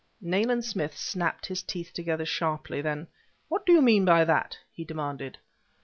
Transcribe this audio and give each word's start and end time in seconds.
Nayland 0.19 0.65
Smith 0.65 0.97
snapped 0.97 1.45
his 1.45 1.61
teeth 1.61 1.93
together 1.93 2.25
sharply; 2.25 2.81
then: 2.81 3.05
"What 3.49 3.67
do 3.67 3.71
you 3.71 3.83
mean 3.83 4.03
by 4.03 4.25
that?" 4.25 4.57
he 4.73 4.83
demanded. 4.83 5.37